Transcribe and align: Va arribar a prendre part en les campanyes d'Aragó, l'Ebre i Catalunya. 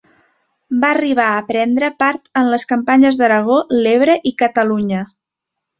Va 0.83 0.89
arribar 0.93 1.25
a 1.33 1.43
prendre 1.51 1.91
part 2.05 2.33
en 2.43 2.49
les 2.55 2.67
campanyes 2.73 3.21
d'Aragó, 3.21 3.61
l'Ebre 3.85 4.19
i 4.33 4.37
Catalunya. 4.43 5.09